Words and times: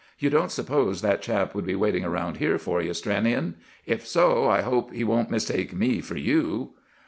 "You 0.17 0.31
don't 0.31 0.49
suppose 0.51 1.03
that 1.03 1.21
chap 1.21 1.53
would 1.53 1.67
be 1.67 1.75
waiting 1.75 2.03
around 2.03 2.37
here 2.37 2.57
for 2.57 2.81
you, 2.81 2.89
Stranion? 2.91 3.53
If 3.85 4.07
so, 4.07 4.49
I 4.49 4.61
hope 4.63 4.91
he 4.91 5.03
won't 5.03 5.29
mistake 5.29 5.75
me 5.75 6.01
for 6.01 6.17
you!" 6.17 6.73